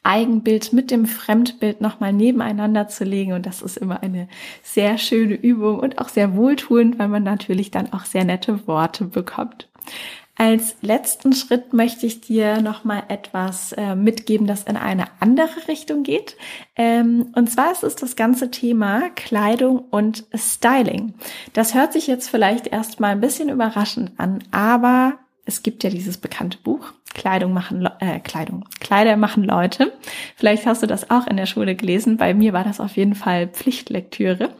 Eigenbild 0.02 0.72
mit 0.72 0.90
dem 0.90 1.06
Fremdbild 1.06 1.80
nochmal 1.80 2.12
nebeneinander 2.12 2.88
zu 2.88 3.04
legen. 3.04 3.32
Und 3.32 3.46
das 3.46 3.62
ist 3.62 3.76
immer 3.76 4.02
eine 4.02 4.28
sehr 4.62 4.98
schöne 4.98 5.34
Übung 5.34 5.78
und 5.78 5.98
auch 5.98 6.08
sehr 6.08 6.34
wohltuend, 6.36 6.98
weil 6.98 7.08
man 7.08 7.22
natürlich 7.22 7.70
dann 7.70 7.92
auch 7.92 8.04
sehr 8.04 8.24
nette 8.24 8.66
Worte 8.66 9.04
bekommt. 9.04 9.68
Als 10.36 10.74
letzten 10.80 11.32
Schritt 11.32 11.72
möchte 11.72 12.06
ich 12.06 12.20
dir 12.20 12.60
nochmal 12.60 13.04
etwas 13.06 13.72
äh, 13.72 13.94
mitgeben, 13.94 14.48
das 14.48 14.64
in 14.64 14.76
eine 14.76 15.06
andere 15.20 15.68
Richtung 15.68 16.02
geht. 16.02 16.36
Ähm, 16.74 17.32
und 17.36 17.52
zwar 17.52 17.70
ist 17.70 17.84
es 17.84 17.94
das 17.94 18.16
ganze 18.16 18.50
Thema 18.50 19.10
Kleidung 19.10 19.78
und 19.78 20.24
Styling. 20.34 21.14
Das 21.52 21.74
hört 21.74 21.92
sich 21.92 22.08
jetzt 22.08 22.28
vielleicht 22.28 22.66
erstmal 22.66 23.12
ein 23.12 23.20
bisschen 23.20 23.48
überraschend 23.48 24.10
an, 24.16 24.42
aber 24.50 25.18
es 25.44 25.62
gibt 25.62 25.84
ja 25.84 25.90
dieses 25.90 26.18
bekannte 26.18 26.58
Buch, 26.58 26.92
Kleidung 27.12 27.52
machen, 27.52 27.86
äh, 28.00 28.20
Kleidung, 28.20 28.64
Kleider 28.80 29.16
machen 29.16 29.44
Leute. 29.44 29.92
Vielleicht 30.36 30.66
hast 30.66 30.82
du 30.82 30.86
das 30.86 31.10
auch 31.10 31.26
in 31.26 31.36
der 31.36 31.46
Schule 31.46 31.74
gelesen. 31.76 32.16
Bei 32.16 32.34
mir 32.34 32.52
war 32.52 32.64
das 32.64 32.80
auf 32.80 32.96
jeden 32.96 33.14
Fall 33.14 33.48
Pflichtlektüre. 33.48 34.54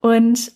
Und 0.00 0.52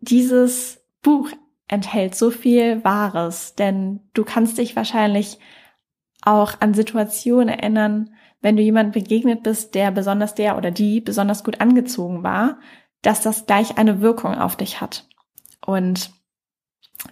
dieses 0.00 0.82
Buch 1.02 1.30
enthält 1.68 2.14
so 2.14 2.30
viel 2.30 2.82
Wahres, 2.84 3.54
denn 3.54 4.00
du 4.14 4.24
kannst 4.24 4.58
dich 4.58 4.76
wahrscheinlich 4.76 5.38
auch 6.22 6.60
an 6.60 6.74
Situationen 6.74 7.48
erinnern, 7.48 8.10
wenn 8.40 8.56
du 8.56 8.62
jemand 8.62 8.92
begegnet 8.92 9.42
bist, 9.42 9.74
der 9.74 9.90
besonders 9.90 10.34
der 10.34 10.56
oder 10.56 10.70
die 10.70 11.00
besonders 11.00 11.44
gut 11.44 11.60
angezogen 11.60 12.22
war, 12.22 12.58
dass 13.02 13.22
das 13.22 13.46
gleich 13.46 13.78
eine 13.78 14.00
Wirkung 14.00 14.34
auf 14.34 14.56
dich 14.56 14.80
hat. 14.80 15.06
Und 15.64 16.10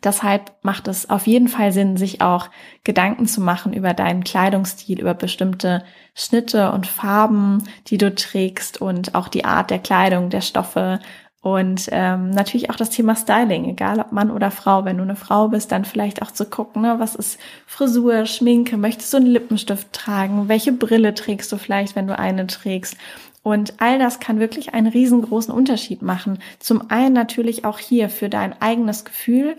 Deshalb 0.03 0.53
macht 0.63 0.89
es 0.89 1.11
auf 1.11 1.27
jeden 1.27 1.49
Fall 1.49 1.73
Sinn, 1.73 1.97
sich 1.97 2.21
auch 2.21 2.51
Gedanken 2.85 3.27
zu 3.27 3.41
machen 3.41 3.73
über 3.73 3.95
deinen 3.95 4.25
Kleidungsstil, 4.25 5.01
über 5.01 5.15
bestimmte 5.15 5.85
Schnitte 6.15 6.73
und 6.73 6.87
Farben, 6.87 7.65
die 7.89 7.99
du 7.99 8.15
trägst 8.15 8.81
und 8.81 9.15
auch 9.15 9.29
die 9.29 9.45
Art 9.45 9.71
der 9.71 9.79
Kleidung, 9.79 10.31
der 10.31 10.41
Stoffe 10.41 11.01
Und 11.41 11.89
ähm, 11.93 12.31
natürlich 12.31 12.69
auch 12.69 12.75
das 12.77 12.91
Thema 12.91 13.15
Styling, 13.15 13.67
egal 13.67 14.01
ob 14.01 14.11
Mann 14.11 14.33
oder 14.33 14.51
Frau. 14.51 14.85
Wenn 14.85 14.97
du 14.97 15.05
eine 15.05 15.15
Frau 15.15 15.49
bist, 15.49 15.71
dann 15.71 15.85
vielleicht 15.85 16.21
auch 16.21 16.33
zu 16.33 16.47
gucken, 16.47 16.83
ne, 16.83 16.97
was 16.99 17.15
ist 17.15 17.39
Frisur, 17.65 18.27
Schminke, 18.27 18.77
möchtest 18.77 19.13
du 19.13 19.19
einen 19.19 19.27
Lippenstift 19.27 19.93
tragen, 19.93 20.49
welche 20.49 20.73
Brille 20.73 21.15
trägst 21.15 21.53
du 21.53 21.57
vielleicht, 21.57 21.95
wenn 21.95 22.09
du 22.09 22.19
eine 22.19 22.49
trägst. 22.49 22.97
Und 23.45 23.75
all 23.79 24.01
das 24.01 24.19
kann 24.19 24.41
wirklich 24.41 24.75
einen 24.75 24.89
riesengroßen 24.89 25.55
Unterschied 25.55 26.03
machen. 26.03 26.41
Zum 26.59 26.91
einen 26.91 27.15
natürlich 27.15 27.65
auch 27.65 27.79
hier 27.79 28.09
für 28.09 28.29
dein 28.29 28.61
eigenes 28.61 29.05
Gefühl, 29.05 29.57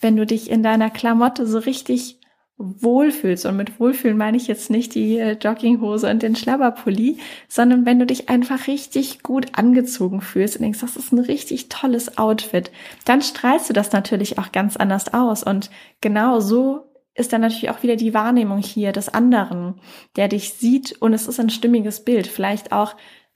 wenn 0.00 0.16
du 0.16 0.26
dich 0.26 0.50
in 0.50 0.62
deiner 0.62 0.90
Klamotte 0.90 1.46
so 1.46 1.58
richtig 1.58 2.20
wohlfühlst. 2.58 3.44
Und 3.46 3.56
mit 3.56 3.78
Wohlfühlen 3.78 4.16
meine 4.16 4.36
ich 4.36 4.46
jetzt 4.46 4.70
nicht 4.70 4.94
die 4.94 5.18
äh, 5.18 5.32
Jogginghose 5.32 6.10
und 6.10 6.22
den 6.22 6.36
Schlabberpulli, 6.36 7.18
sondern 7.48 7.84
wenn 7.84 7.98
du 7.98 8.06
dich 8.06 8.28
einfach 8.28 8.66
richtig 8.66 9.22
gut 9.22 9.58
angezogen 9.58 10.20
fühlst 10.20 10.56
und 10.56 10.62
denkst, 10.62 10.80
das 10.80 10.96
ist 10.96 11.12
ein 11.12 11.18
richtig 11.18 11.68
tolles 11.68 12.16
Outfit, 12.16 12.70
dann 13.04 13.20
strahlst 13.20 13.68
du 13.68 13.74
das 13.74 13.92
natürlich 13.92 14.38
auch 14.38 14.52
ganz 14.52 14.76
anders 14.76 15.12
aus. 15.12 15.42
Und 15.42 15.70
genau 16.00 16.40
so 16.40 16.86
ist 17.14 17.32
dann 17.32 17.42
natürlich 17.42 17.70
auch 17.70 17.82
wieder 17.82 17.96
die 17.96 18.14
Wahrnehmung 18.14 18.58
hier 18.58 18.92
des 18.92 19.08
anderen, 19.08 19.80
der 20.16 20.28
dich 20.28 20.54
sieht 20.54 20.92
und 21.00 21.12
es 21.12 21.26
ist 21.26 21.40
ein 21.40 21.50
stimmiges 21.50 22.04
Bild. 22.04 22.26
Vielleicht 22.26 22.72
auch 22.72 22.94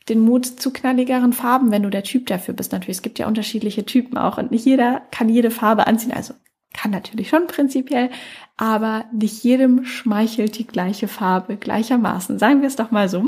den 0.09 0.21
Mut 0.21 0.47
zu 0.47 0.73
knalligeren 0.73 1.33
Farben, 1.33 1.71
wenn 1.71 1.83
du 1.83 1.91
der 1.91 2.03
Typ 2.03 2.27
dafür 2.27 2.55
bist. 2.55 2.73
Natürlich, 2.73 2.99
es 2.99 3.03
gibt 3.03 3.19
ja 3.19 3.27
unterschiedliche 3.27 3.85
Typen 3.85 4.17
auch 4.17 4.39
und 4.39 4.51
nicht 4.51 4.65
jeder 4.65 5.03
kann 5.11 5.29
jede 5.29 5.51
Farbe 5.51 5.87
anziehen. 5.87 6.13
Also 6.13 6.35
kann 6.81 6.91
natürlich 6.93 7.29
schon 7.29 7.47
prinzipiell, 7.47 8.11
aber 8.57 9.05
nicht 9.13 9.45
jedem 9.45 9.85
schmeichelt 9.85 10.57
die 10.57 10.67
gleiche 10.67 11.09
Farbe 11.09 11.57
gleichermaßen. 11.57 12.39
Sagen 12.39 12.63
wir 12.63 12.69
es 12.69 12.77
doch 12.77 12.91
mal 12.91 13.09
so. 13.09 13.25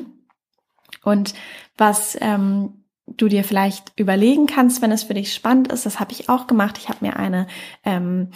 Und 1.05 1.35
was 1.77 2.17
ähm, 2.21 2.85
du 3.07 3.29
dir 3.29 3.45
vielleicht 3.45 3.93
überlegen 3.97 4.47
kannst, 4.47 4.81
wenn 4.81 4.91
es 4.91 5.03
für 5.03 5.15
dich 5.15 5.35
spannend 5.35 5.71
ist, 5.71 5.85
das 5.85 6.01
habe 6.01 6.13
ich 6.13 6.31
auch 6.31 6.47
gemacht. 6.47 6.79
Ich 6.79 6.89
habe 6.89 7.05
mir 7.05 7.17
eine 7.17 7.47
ähm, 7.85 8.29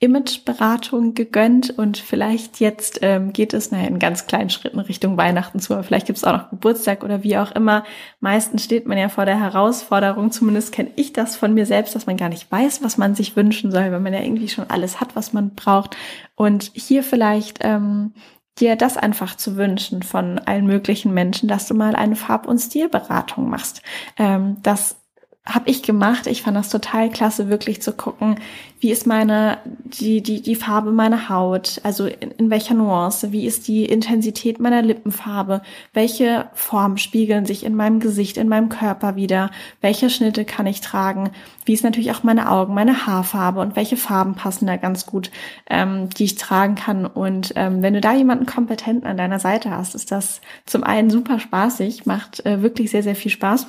Imageberatung 0.00 1.14
gegönnt 1.14 1.78
und 1.78 1.96
vielleicht 1.96 2.60
jetzt 2.60 2.98
ähm, 3.02 3.32
geht 3.32 3.54
es 3.54 3.70
naja, 3.70 3.86
in 3.86 3.98
ganz 3.98 4.26
kleinen 4.26 4.50
Schritten 4.50 4.80
Richtung 4.80 5.16
Weihnachten 5.16 5.60
zu, 5.60 5.72
aber 5.72 5.84
vielleicht 5.84 6.06
gibt 6.06 6.18
es 6.18 6.24
auch 6.24 6.32
noch 6.32 6.50
Geburtstag 6.50 7.04
oder 7.04 7.22
wie 7.22 7.38
auch 7.38 7.52
immer. 7.52 7.84
Meistens 8.20 8.64
steht 8.64 8.86
man 8.86 8.98
ja 8.98 9.08
vor 9.08 9.24
der 9.24 9.40
Herausforderung, 9.40 10.30
zumindest 10.30 10.72
kenne 10.72 10.90
ich 10.96 11.12
das 11.12 11.36
von 11.36 11.54
mir 11.54 11.64
selbst, 11.64 11.94
dass 11.94 12.06
man 12.06 12.16
gar 12.16 12.28
nicht 12.28 12.50
weiß, 12.50 12.82
was 12.82 12.98
man 12.98 13.14
sich 13.14 13.36
wünschen 13.36 13.70
soll, 13.70 13.92
wenn 13.92 14.02
man 14.02 14.12
ja 14.12 14.20
irgendwie 14.20 14.48
schon 14.48 14.68
alles 14.68 15.00
hat, 15.00 15.16
was 15.16 15.32
man 15.32 15.54
braucht. 15.54 15.96
Und 16.34 16.72
hier 16.74 17.02
vielleicht 17.02 17.60
ähm, 17.62 18.12
dir 18.58 18.76
das 18.76 18.96
einfach 18.96 19.36
zu 19.36 19.56
wünschen 19.56 20.02
von 20.02 20.38
allen 20.40 20.66
möglichen 20.66 21.14
Menschen, 21.14 21.48
dass 21.48 21.66
du 21.66 21.74
mal 21.74 21.96
eine 21.96 22.16
Farb- 22.16 22.46
und 22.46 22.58
Stilberatung 22.58 23.48
machst. 23.48 23.82
Ähm, 24.18 24.56
das 24.62 25.03
habe 25.46 25.68
ich 25.68 25.82
gemacht. 25.82 26.26
Ich 26.26 26.42
fand 26.42 26.56
das 26.56 26.70
total 26.70 27.10
klasse, 27.10 27.50
wirklich 27.50 27.82
zu 27.82 27.92
gucken, 27.92 28.36
wie 28.80 28.90
ist 28.90 29.06
meine, 29.06 29.58
die, 29.64 30.22
die, 30.22 30.40
die 30.40 30.54
Farbe 30.54 30.90
meiner 30.90 31.28
Haut, 31.28 31.80
also 31.82 32.06
in, 32.06 32.30
in 32.30 32.48
welcher 32.48 32.74
Nuance, 32.74 33.30
wie 33.30 33.46
ist 33.46 33.68
die 33.68 33.84
Intensität 33.84 34.58
meiner 34.58 34.80
Lippenfarbe, 34.80 35.60
welche 35.92 36.46
Formen 36.54 36.96
spiegeln 36.96 37.44
sich 37.44 37.62
in 37.64 37.74
meinem 37.74 38.00
Gesicht, 38.00 38.38
in 38.38 38.48
meinem 38.48 38.70
Körper 38.70 39.16
wieder, 39.16 39.50
welche 39.82 40.08
Schnitte 40.08 40.46
kann 40.46 40.66
ich 40.66 40.80
tragen, 40.80 41.30
wie 41.66 41.74
ist 41.74 41.84
natürlich 41.84 42.10
auch 42.12 42.22
meine 42.22 42.50
Augen, 42.50 42.72
meine 42.72 43.06
Haarfarbe 43.06 43.60
und 43.60 43.76
welche 43.76 43.98
Farben 43.98 44.34
passen 44.34 44.66
da 44.66 44.76
ganz 44.76 45.04
gut, 45.04 45.30
ähm, 45.68 46.08
die 46.08 46.24
ich 46.24 46.36
tragen 46.36 46.74
kann. 46.74 47.04
Und 47.04 47.52
ähm, 47.56 47.82
wenn 47.82 47.92
du 47.92 48.00
da 48.00 48.14
jemanden 48.14 48.46
kompetenten 48.46 49.06
an 49.06 49.18
deiner 49.18 49.40
Seite 49.40 49.70
hast, 49.70 49.94
ist 49.94 50.10
das 50.10 50.40
zum 50.64 50.84
einen 50.84 51.10
super 51.10 51.38
spaßig, 51.38 52.06
macht 52.06 52.44
äh, 52.46 52.62
wirklich 52.62 52.90
sehr, 52.90 53.02
sehr 53.02 53.16
viel 53.16 53.30
Spaß. 53.30 53.66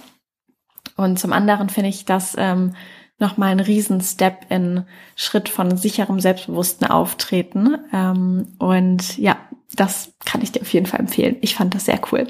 Und 0.96 1.20
zum 1.20 1.34
anderen 1.34 1.70
finde 1.70 1.90
ich 1.90 2.06
das 2.06 2.36
ähm, 2.38 2.76
nochmal 3.20 3.52
ein 3.52 3.60
Riesen-Step 3.60 4.46
in 4.50 4.86
Schritt 5.16 5.50
von 5.50 5.78
sicherem, 5.78 6.20
selbstbewussten 6.20 6.88
Auftreten. 6.88 7.78
Ähm, 7.94 8.56
und 8.60 9.18
ja, 9.18 9.38
das 9.76 10.14
kann 10.26 10.42
ich 10.42 10.52
dir 10.52 10.62
auf 10.62 10.74
jeden 10.74 10.86
Fall 10.86 11.00
empfehlen. 11.00 11.38
Ich 11.42 11.56
fand 11.56 11.76
das 11.76 11.86
sehr 11.86 12.00
cool. 12.12 12.28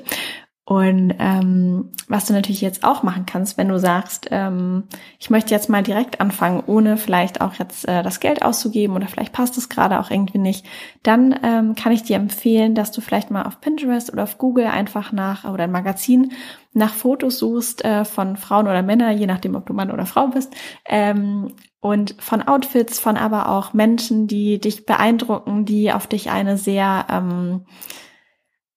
Und 0.67 1.13
ähm, 1.19 1.91
was 2.07 2.25
du 2.25 2.33
natürlich 2.33 2.61
jetzt 2.61 2.83
auch 2.83 3.03
machen 3.03 3.27
kannst, 3.27 3.55
wenn 3.55 3.67
du 3.67 3.77
sagst, 3.77 4.29
ähm, 4.31 4.85
ich 5.19 5.29
möchte 5.29 5.53
jetzt 5.53 5.69
mal 5.69 5.83
direkt 5.83 6.19
anfangen, 6.19 6.63
ohne 6.65 6.97
vielleicht 6.97 7.39
auch 7.39 7.53
jetzt 7.53 7.87
äh, 7.87 8.01
das 8.01 8.19
Geld 8.19 8.41
auszugeben 8.41 8.95
oder 8.95 9.07
vielleicht 9.07 9.31
passt 9.31 9.59
es 9.59 9.69
gerade 9.69 9.99
auch 9.99 10.09
irgendwie 10.09 10.39
nicht, 10.39 10.65
dann 11.03 11.39
ähm, 11.43 11.75
kann 11.75 11.91
ich 11.91 12.01
dir 12.01 12.15
empfehlen, 12.15 12.73
dass 12.73 12.91
du 12.91 13.01
vielleicht 13.01 13.29
mal 13.29 13.43
auf 13.43 13.61
Pinterest 13.61 14.11
oder 14.11 14.23
auf 14.23 14.39
Google 14.39 14.65
einfach 14.65 15.11
nach 15.11 15.45
oder 15.45 15.65
ein 15.65 15.71
Magazin 15.71 16.31
nach 16.73 16.95
Fotos 16.95 17.37
suchst 17.37 17.85
äh, 17.85 18.03
von 18.03 18.35
Frauen 18.35 18.65
oder 18.65 18.81
Männern, 18.81 19.19
je 19.19 19.27
nachdem, 19.27 19.53
ob 19.53 19.67
du 19.67 19.73
Mann 19.73 19.91
oder 19.91 20.07
Frau 20.07 20.29
bist, 20.29 20.51
ähm, 20.87 21.53
und 21.79 22.15
von 22.17 22.41
Outfits, 22.41 22.97
von 22.97 23.15
aber 23.15 23.49
auch 23.49 23.73
Menschen, 23.73 24.25
die 24.25 24.59
dich 24.59 24.87
beeindrucken, 24.87 25.65
die 25.65 25.93
auf 25.93 26.07
dich 26.07 26.31
eine 26.31 26.57
sehr 26.57 27.05
ähm, 27.11 27.65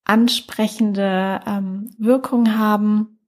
ansprechende 0.09 1.41
ähm, 1.47 1.91
Wirkung 1.99 2.59
haben 2.59 3.19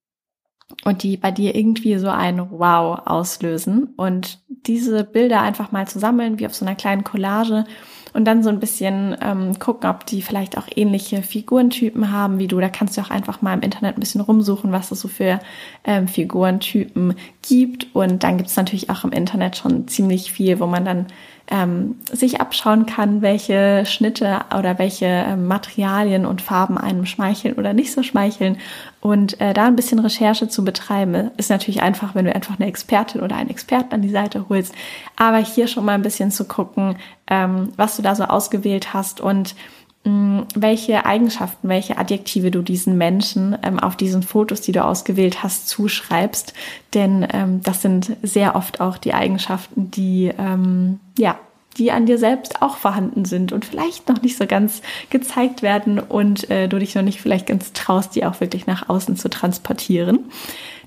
und 0.85 1.03
die 1.03 1.17
bei 1.17 1.31
dir 1.31 1.55
irgendwie 1.55 1.97
so 1.99 2.09
ein 2.09 2.51
Wow 2.51 3.01
auslösen. 3.05 3.95
Und 3.97 4.41
diese 4.49 5.05
Bilder 5.05 5.43
einfach 5.43 5.73
mal 5.73 5.87
zu 5.87 5.99
sammeln, 5.99 6.39
wie 6.39 6.47
auf 6.47 6.55
so 6.55 6.65
einer 6.65 6.75
kleinen 6.75 7.05
Collage 7.05 7.65
und 8.13 8.25
dann 8.25 8.43
so 8.43 8.49
ein 8.49 8.61
bisschen 8.61 9.17
ähm, 9.21 9.59
gucken, 9.59 9.89
ob 9.89 10.07
die 10.07 10.23
vielleicht 10.23 10.59
auch 10.59 10.67
ähnliche 10.75 11.23
Figurentypen 11.23 12.11
haben 12.11 12.39
wie 12.39 12.49
du. 12.49 12.59
Da 12.59 12.69
kannst 12.69 12.97
du 12.97 13.03
auch 13.03 13.11
einfach 13.11 13.43
mal 13.43 13.55
im 13.55 13.61
Internet 13.61 13.97
ein 13.97 14.01
bisschen 14.01 14.21
rumsuchen, 14.21 14.73
was 14.73 14.91
es 14.91 15.01
so 15.01 15.09
für 15.09 15.41
ähm, 15.85 16.09
Figurentypen 16.09 17.15
gibt. 17.43 17.95
Und 17.95 18.25
dann 18.25 18.37
gibt 18.37 18.49
es 18.49 18.57
natürlich 18.57 18.91
auch 18.91 19.05
im 19.05 19.13
Internet 19.13 19.57
schon 19.57 19.87
ziemlich 19.87 20.33
viel, 20.33 20.61
wo 20.61 20.67
man 20.67 20.85
dann 20.85 21.07
ähm, 21.51 21.97
sich 22.13 22.41
abschauen 22.41 22.87
kann, 22.87 23.23
welche 23.23 23.85
Schnitte 23.85 24.41
oder 24.57 24.79
welche 24.79 25.07
äh, 25.07 25.37
Materialien 25.37 26.25
und 26.25 26.41
Farben 26.41 26.79
einem 26.79 27.07
schmeicheln 27.07 27.55
oder 27.55 27.73
nicht 27.73 27.93
so 27.93 28.03
schmeicheln. 28.03 28.59
Und 29.01 29.41
äh, 29.41 29.53
da 29.53 29.67
ein 29.67 29.77
bisschen 29.77 29.99
Recherche 29.99 30.49
zu 30.49 30.65
betreiben, 30.65 31.31
ist 31.37 31.51
natürlich 31.51 31.83
einfach, 31.83 32.15
wenn 32.15 32.25
du 32.25 32.35
einfach 32.35 32.59
eine 32.59 32.69
Expertin 32.69 33.21
oder 33.21 33.37
einen 33.37 33.51
Experten 33.51 33.95
an 33.95 34.03
die 34.03 34.11
Seite 34.11 34.47
holst. 34.49 34.75
Aber 35.17 35.39
hier 35.39 35.67
schon 35.67 35.85
mal 35.85 35.95
ein 35.95 36.03
bisschen 36.03 36.31
zu 36.31 36.45
gucken, 36.45 36.97
ähm, 37.27 37.73
was 37.77 37.97
du 37.97 38.03
da 38.03 38.15
so 38.15 38.25
ausgewählt 38.25 38.95
hast 38.95 39.21
und 39.21 39.55
welche 40.03 41.05
Eigenschaften, 41.05 41.69
welche 41.69 41.99
Adjektive 41.99 42.51
du 42.51 42.63
diesen 42.63 42.97
Menschen 42.97 43.57
ähm, 43.63 43.79
auf 43.79 43.97
diesen 43.97 44.23
Fotos, 44.23 44.63
die 44.63 44.73
du 44.73 44.83
ausgewählt 44.83 45.43
hast, 45.43 45.69
zuschreibst. 45.69 46.55
Denn 46.95 47.27
ähm, 47.33 47.61
das 47.63 47.83
sind 47.83 48.17
sehr 48.23 48.57
oft 48.57 48.81
auch 48.81 48.97
die 48.97 49.13
Eigenschaften, 49.13 49.91
die 49.91 50.33
ähm, 50.39 51.01
ja 51.19 51.39
die 51.79 51.93
an 51.93 52.05
dir 52.05 52.19
selbst 52.19 52.63
auch 52.63 52.77
vorhanden 52.77 53.25
sind 53.25 53.53
und 53.53 53.65
vielleicht 53.65 54.09
noch 54.09 54.21
nicht 54.23 54.37
so 54.37 54.47
ganz 54.47 54.83
gezeigt 55.09 55.63
werden 55.63 56.01
und 56.01 56.51
äh, 56.51 56.69
du 56.69 56.79
dich 56.79 56.97
noch 56.97 57.03
nicht 57.03 57.21
vielleicht 57.21 57.47
ganz 57.47 57.73
traust, 57.73 58.17
die 58.17 58.25
auch 58.25 58.41
wirklich 58.41 58.67
nach 58.67 58.89
außen 58.89 59.17
zu 59.17 59.31
transportieren. 59.31 60.31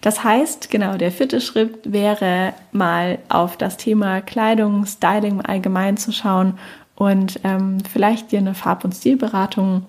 Das 0.01 0.25
heißt, 0.25 0.69
genau, 0.69 0.97
der 0.97 1.11
vierte 1.11 1.39
Schritt 1.39 1.79
wäre 1.85 2.53
mal 2.73 3.19
auf 3.29 3.55
das 3.55 3.77
Thema 3.77 4.19
Kleidung, 4.19 4.85
Styling 4.85 5.41
allgemein 5.41 5.95
zu 5.95 6.11
schauen 6.11 6.59
und 6.95 7.39
ähm, 7.43 7.77
vielleicht 7.91 8.31
dir 8.31 8.39
eine 8.39 8.55
Farb- 8.55 8.83
und 8.83 8.93
Stilberatung 8.93 9.85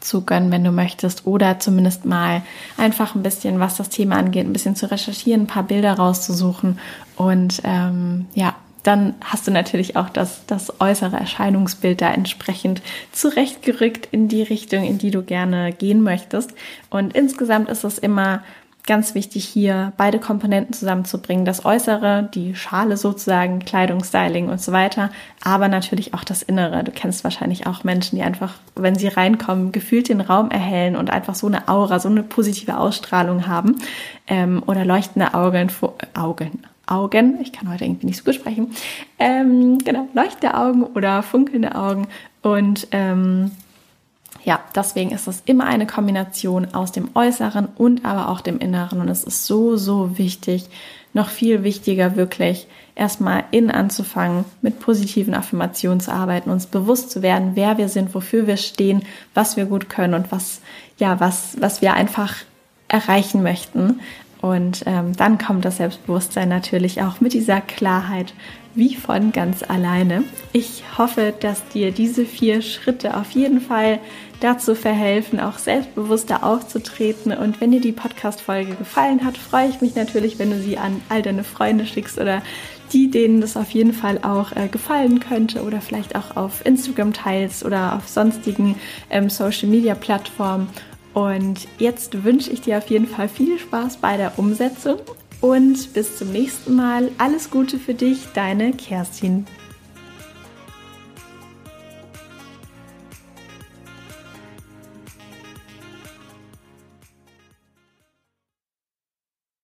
zu 0.00 0.24
gönnen, 0.24 0.50
wenn 0.50 0.64
du 0.64 0.72
möchtest, 0.72 1.26
oder 1.26 1.58
zumindest 1.58 2.04
mal 2.04 2.42
einfach 2.76 3.14
ein 3.14 3.22
bisschen, 3.22 3.60
was 3.60 3.76
das 3.76 3.90
Thema 3.90 4.16
angeht, 4.16 4.46
ein 4.46 4.52
bisschen 4.52 4.76
zu 4.76 4.90
recherchieren, 4.90 5.42
ein 5.42 5.46
paar 5.46 5.64
Bilder 5.64 5.94
rauszusuchen 5.94 6.78
und 7.16 7.60
ähm, 7.64 8.26
ja, 8.34 8.54
dann 8.82 9.14
hast 9.22 9.46
du 9.46 9.50
natürlich 9.50 9.96
auch 9.96 10.08
das, 10.08 10.46
das 10.46 10.80
äußere 10.80 11.16
Erscheinungsbild 11.16 12.00
da 12.00 12.12
entsprechend 12.12 12.80
zurechtgerückt 13.12 14.08
in 14.10 14.28
die 14.28 14.42
Richtung, 14.42 14.84
in 14.84 14.98
die 14.98 15.10
du 15.10 15.22
gerne 15.22 15.72
gehen 15.72 16.02
möchtest. 16.02 16.52
Und 16.88 17.14
insgesamt 17.14 17.68
ist 17.68 17.84
es 17.84 17.98
immer 17.98 18.42
ganz 18.90 19.14
wichtig, 19.14 19.44
hier 19.44 19.92
beide 19.96 20.18
Komponenten 20.18 20.72
zusammenzubringen. 20.72 21.44
Das 21.44 21.64
Äußere, 21.64 22.28
die 22.34 22.56
Schale 22.56 22.96
sozusagen, 22.96 23.60
Kleidung, 23.60 24.02
Styling 24.02 24.48
und 24.48 24.60
so 24.60 24.72
weiter, 24.72 25.10
aber 25.44 25.68
natürlich 25.68 26.12
auch 26.12 26.24
das 26.24 26.42
Innere. 26.42 26.82
Du 26.82 26.90
kennst 26.90 27.22
wahrscheinlich 27.22 27.68
auch 27.68 27.84
Menschen, 27.84 28.16
die 28.16 28.24
einfach, 28.24 28.54
wenn 28.74 28.96
sie 28.96 29.06
reinkommen, 29.06 29.70
gefühlt 29.70 30.08
den 30.08 30.20
Raum 30.20 30.50
erhellen 30.50 30.96
und 30.96 31.08
einfach 31.08 31.36
so 31.36 31.46
eine 31.46 31.68
Aura, 31.68 32.00
so 32.00 32.08
eine 32.08 32.24
positive 32.24 32.78
Ausstrahlung 32.78 33.46
haben 33.46 33.76
ähm, 34.26 34.60
oder 34.66 34.84
leuchtende 34.84 35.34
Augen, 35.34 35.70
Augen, 36.14 36.64
Augen. 36.88 37.38
Ich 37.42 37.52
kann 37.52 37.70
heute 37.70 37.84
irgendwie 37.84 38.06
nicht 38.06 38.18
so 38.18 38.24
gut 38.24 38.34
sprechen. 38.34 38.72
Ähm, 39.20 39.78
genau, 39.78 40.08
leuchtende 40.14 40.56
Augen 40.56 40.82
oder 40.82 41.22
funkelnde 41.22 41.76
Augen. 41.76 42.08
Und 42.42 42.88
ähm, 42.90 43.52
ja, 44.44 44.60
deswegen 44.74 45.10
ist 45.10 45.26
das 45.26 45.42
immer 45.44 45.66
eine 45.66 45.86
Kombination 45.86 46.74
aus 46.74 46.92
dem 46.92 47.10
Äußeren 47.14 47.68
und 47.76 48.04
aber 48.04 48.28
auch 48.28 48.40
dem 48.40 48.58
Inneren. 48.58 49.00
Und 49.00 49.08
es 49.08 49.24
ist 49.24 49.46
so, 49.46 49.76
so 49.76 50.16
wichtig, 50.16 50.68
noch 51.12 51.28
viel 51.28 51.62
wichtiger 51.62 52.16
wirklich, 52.16 52.66
erstmal 52.94 53.44
innen 53.50 53.70
anzufangen, 53.70 54.44
mit 54.62 54.80
positiven 54.80 55.34
Affirmationen 55.34 56.00
zu 56.00 56.12
arbeiten, 56.12 56.50
uns 56.50 56.66
bewusst 56.66 57.10
zu 57.10 57.22
werden, 57.22 57.52
wer 57.54 57.78
wir 57.78 57.88
sind, 57.88 58.14
wofür 58.14 58.46
wir 58.46 58.56
stehen, 58.56 59.02
was 59.34 59.56
wir 59.56 59.66
gut 59.66 59.88
können 59.88 60.14
und 60.14 60.32
was, 60.32 60.60
ja, 60.98 61.20
was, 61.20 61.56
was 61.60 61.82
wir 61.82 61.94
einfach 61.94 62.34
erreichen 62.88 63.42
möchten 63.42 64.00
Und 64.40 64.84
ähm, 64.86 65.14
dann 65.16 65.38
kommt 65.38 65.64
das 65.64 65.76
Selbstbewusstsein 65.76 66.48
natürlich 66.48 67.02
auch 67.02 67.20
mit 67.20 67.34
dieser 67.34 67.60
Klarheit 67.60 68.32
wie 68.74 68.94
von 68.94 69.32
ganz 69.32 69.62
alleine. 69.62 70.24
Ich 70.52 70.84
hoffe, 70.96 71.34
dass 71.38 71.66
dir 71.68 71.90
diese 71.90 72.24
vier 72.24 72.62
Schritte 72.62 73.16
auf 73.16 73.32
jeden 73.32 73.60
Fall 73.60 73.98
dazu 74.40 74.74
verhelfen, 74.74 75.40
auch 75.40 75.58
selbstbewusster 75.58 76.44
aufzutreten. 76.44 77.32
Und 77.32 77.60
wenn 77.60 77.72
dir 77.72 77.80
die 77.80 77.92
Podcast-Folge 77.92 78.74
gefallen 78.74 79.24
hat, 79.24 79.36
freue 79.36 79.68
ich 79.68 79.80
mich 79.80 79.94
natürlich, 79.94 80.38
wenn 80.38 80.50
du 80.50 80.58
sie 80.58 80.78
an 80.78 81.02
all 81.08 81.22
deine 81.22 81.44
Freunde 81.44 81.84
schickst 81.84 82.18
oder 82.18 82.42
die, 82.92 83.10
denen 83.10 83.40
das 83.40 83.56
auf 83.56 83.70
jeden 83.70 83.92
Fall 83.92 84.18
auch 84.22 84.52
äh, 84.52 84.68
gefallen 84.68 85.20
könnte 85.20 85.62
oder 85.62 85.80
vielleicht 85.80 86.16
auch 86.16 86.36
auf 86.36 86.64
Instagram 86.64 87.12
teilst 87.12 87.64
oder 87.64 87.96
auf 87.96 88.08
sonstigen 88.08 88.76
ähm, 89.10 89.28
Social-Media-Plattformen. 89.30 90.68
Und 91.14 91.66
jetzt 91.78 92.24
wünsche 92.24 92.50
ich 92.50 92.60
dir 92.60 92.78
auf 92.78 92.88
jeden 92.88 93.06
Fall 93.06 93.28
viel 93.28 93.58
Spaß 93.58 93.96
bei 93.96 94.16
der 94.16 94.38
Umsetzung 94.38 94.98
und 95.40 95.92
bis 95.92 96.16
zum 96.16 96.30
nächsten 96.32 96.76
Mal. 96.76 97.10
Alles 97.18 97.50
Gute 97.50 97.78
für 97.78 97.94
dich, 97.94 98.26
deine 98.34 98.72
Kerstin. 98.72 99.46